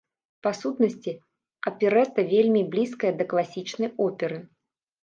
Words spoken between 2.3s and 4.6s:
вельмі блізкая да класічнай оперы.